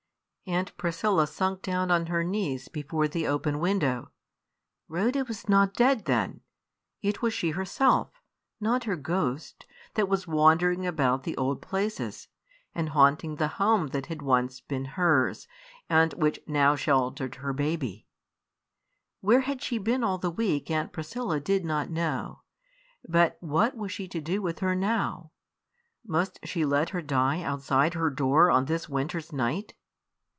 [0.47, 4.11] Aunt Priscilla sunk down on her knees before the open window.
[4.89, 6.41] Rhoda was not dead, then!
[7.01, 8.09] It was she herself,
[8.59, 12.27] not her ghost, that was wandering about the old places,
[12.75, 15.47] and haunting the home that had once been hers,
[15.89, 18.05] and which now sheltered her baby.
[19.21, 22.41] Where she had been all the week Aunt Priscilla did not know.
[23.07, 25.31] But what was she to do with her now?
[26.05, 29.75] Must she let her die outside her door on this winter's night?